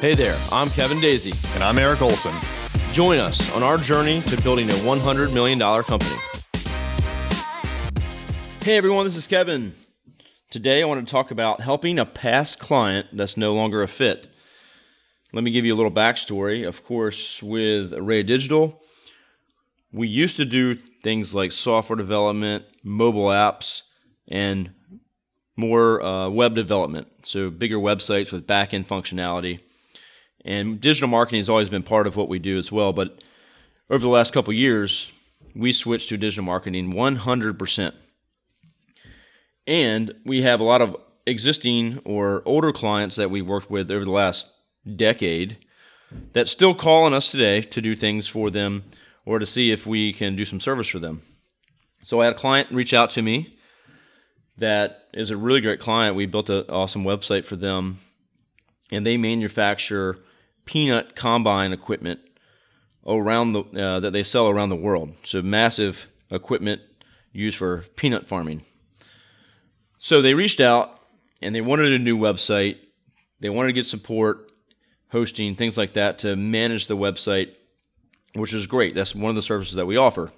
[0.00, 1.34] Hey there, I'm Kevin Daisey.
[1.56, 2.32] And I'm Eric Olson.
[2.92, 6.16] Join us on our journey to building a $100 million company.
[8.62, 9.74] Hey everyone, this is Kevin.
[10.50, 14.28] Today I want to talk about helping a past client that's no longer a fit.
[15.32, 16.64] Let me give you a little backstory.
[16.64, 18.80] Of course, with Array Digital,
[19.90, 23.82] we used to do things like software development, mobile apps,
[24.28, 24.70] and
[25.56, 27.08] more uh, web development.
[27.24, 29.58] So bigger websites with back end functionality.
[30.44, 32.92] And digital marketing has always been part of what we do as well.
[32.92, 33.22] But
[33.90, 35.10] over the last couple years,
[35.54, 37.94] we switched to digital marketing 100%.
[39.66, 44.04] And we have a lot of existing or older clients that we worked with over
[44.04, 44.46] the last
[44.96, 45.58] decade
[46.32, 48.84] that still call on us today to do things for them
[49.26, 51.20] or to see if we can do some service for them.
[52.04, 53.58] So I had a client reach out to me
[54.56, 56.16] that is a really great client.
[56.16, 57.98] We built an awesome website for them,
[58.90, 60.18] and they manufacture
[60.64, 62.20] peanut combine equipment
[63.06, 65.14] around the uh, that they sell around the world.
[65.24, 66.82] So massive equipment
[67.32, 68.62] used for peanut farming.
[69.98, 71.00] So they reached out
[71.42, 72.76] and they wanted a new website.
[73.40, 74.52] They wanted to get support,
[75.10, 77.54] hosting, things like that to manage the website
[78.34, 78.94] which is great.
[78.94, 80.30] That's one of the services that we offer.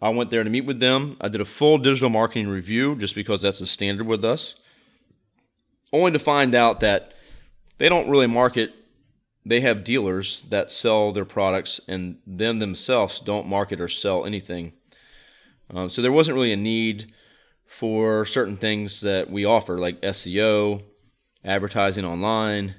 [0.00, 1.16] I went there to meet with them.
[1.20, 4.54] I did a full digital marketing review just because that's the standard with us.
[5.92, 7.12] Only to find out that
[7.78, 8.74] they don't really market,
[9.44, 14.72] they have dealers that sell their products, and them themselves don't market or sell anything.
[15.70, 17.12] Um, so there wasn't really a need
[17.66, 20.82] for certain things that we offer, like SEO,
[21.44, 22.74] advertising online,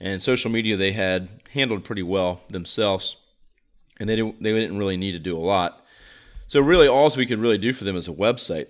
[0.00, 3.16] and social media they had handled pretty well themselves,
[3.98, 5.84] and they didn't, they didn't really need to do a lot.
[6.48, 8.68] So really, all we could really do for them is a website.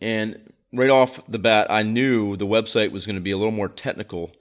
[0.00, 3.52] And right off the bat, I knew the website was going to be a little
[3.52, 4.32] more technical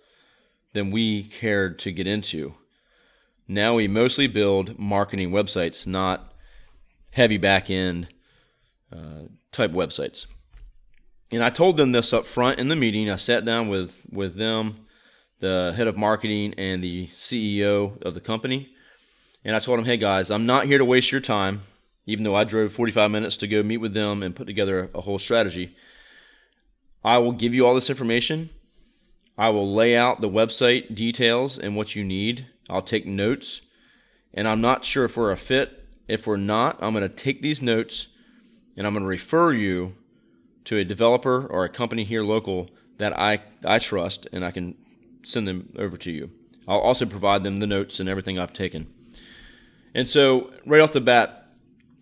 [0.74, 2.56] than we cared to get into.
[3.48, 6.34] Now we mostly build marketing websites, not
[7.12, 8.08] heavy back end
[8.92, 10.26] uh, type websites.
[11.32, 13.10] And I told them this up front in the meeting.
[13.10, 14.86] I sat down with with them
[15.40, 18.70] the head of marketing and the CEO of the company.
[19.44, 21.62] And I told them, hey guys, I'm not here to waste your time,
[22.06, 25.02] even though I drove 45 minutes to go meet with them and put together a
[25.02, 25.76] whole strategy.
[27.04, 28.50] I will give you all this information.
[29.38, 32.48] I will lay out the website details and what you need.
[32.70, 33.62] I'll take notes.
[34.34, 35.86] And I'm not sure if we're a fit.
[36.08, 38.08] If we're not, I'm going to take these notes
[38.78, 39.94] and I'm going to refer you
[40.66, 44.76] to a developer or a company here local that I, I trust and I can
[45.24, 46.32] send them over to you.
[46.68, 48.92] I'll also provide them the notes and everything I've taken.
[49.94, 51.50] And so, right off the bat,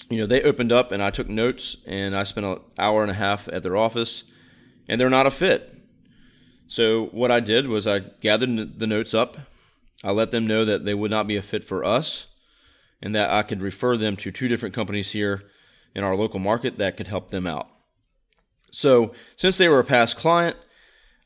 [0.09, 3.11] you know, they opened up and I took notes and I spent an hour and
[3.11, 4.23] a half at their office
[4.91, 5.73] and they're not a fit.
[6.67, 9.37] So, what I did was I gathered the notes up.
[10.03, 12.27] I let them know that they would not be a fit for us
[13.01, 15.43] and that I could refer them to two different companies here
[15.95, 17.69] in our local market that could help them out.
[18.71, 20.57] So, since they were a past client,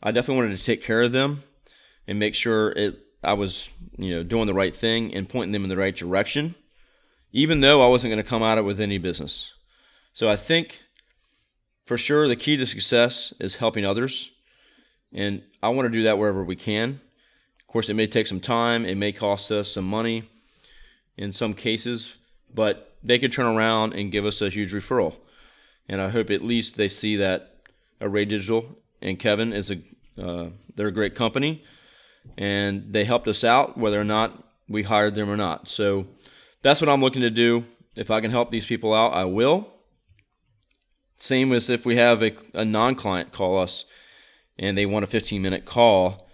[0.02, 1.42] I definitely wanted to take care of them
[2.08, 5.64] and make sure it I was you know doing the right thing and pointing them
[5.64, 6.54] in the right direction,
[7.32, 9.54] even though I wasn't going to come out of it with any business.
[10.14, 10.85] So I think
[11.86, 14.32] for sure the key to success is helping others,
[15.14, 17.00] and I want to do that wherever we can.
[17.60, 20.24] Of course, it may take some time, it may cost us some money
[21.18, 22.16] in some cases,
[22.54, 25.16] but they could turn around and give us a huge referral.
[25.88, 27.56] And I hope at least they see that
[28.02, 29.78] Array Digital and Kevin is a
[30.18, 31.64] uh, they're a great company
[32.38, 35.68] and they helped us out whether or not we hired them or not.
[35.68, 36.08] So
[36.62, 37.64] that's what I'm looking to do.
[37.96, 39.72] If I can help these people out, I will.
[41.18, 43.86] Same as if we have a, a non client call us
[44.58, 46.28] and they want a 15 minute call,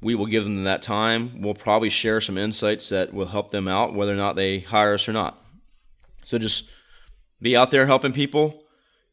[0.00, 1.40] we will give them that time.
[1.40, 4.94] We'll probably share some insights that will help them out, whether or not they hire
[4.94, 5.42] us or not.
[6.24, 6.68] So just
[7.40, 8.62] be out there helping people.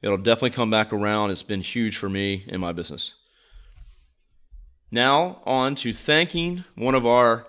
[0.02, 1.31] It'll definitely come back around.
[1.31, 3.13] It's been huge for me in my business.
[4.92, 7.48] Now on to thanking one of our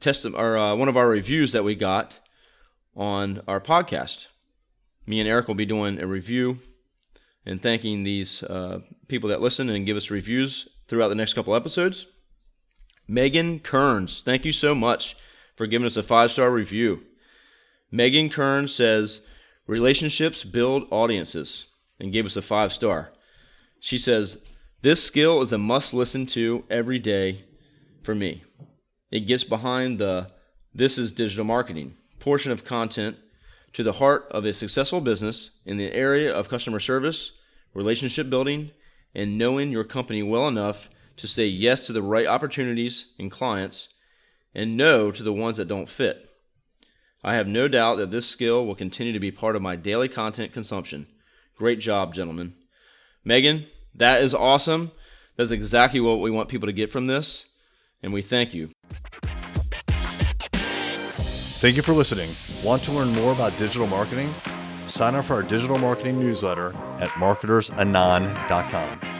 [0.00, 2.18] test or uh, one of our reviews that we got
[2.96, 4.26] on our podcast.
[5.06, 6.58] Me and Eric will be doing a review
[7.44, 11.54] and thanking these uh, people that listen and give us reviews throughout the next couple
[11.54, 12.06] episodes.
[13.06, 15.16] Megan Kearns, thank you so much
[15.56, 17.04] for giving us a five star review.
[17.90, 19.20] Megan Kearns says,
[19.66, 21.66] Relationships build audiences,
[21.98, 23.12] and gave us a five star.
[23.80, 24.38] She says,
[24.84, 27.44] this skill is a must listen to every day
[28.02, 28.42] for me.
[29.10, 30.30] It gets behind the
[30.74, 33.16] this is digital marketing portion of content
[33.74, 37.32] to the heart of a successful business in the area of customer service,
[37.74, 38.70] relationship building,
[39.14, 43.88] and knowing your company well enough to say yes to the right opportunities and clients
[44.54, 46.28] and no to the ones that don't fit.
[47.22, 50.08] I have no doubt that this skill will continue to be part of my daily
[50.08, 51.08] content consumption.
[51.56, 52.54] Great job, gentlemen.
[53.24, 54.92] Megan, that is awesome.
[55.36, 57.46] That's exactly what we want people to get from this,
[58.02, 58.73] and we thank you.
[61.64, 62.28] Thank you for listening.
[62.62, 64.34] Want to learn more about digital marketing?
[64.86, 69.13] Sign up for our digital marketing newsletter at marketersanon.com.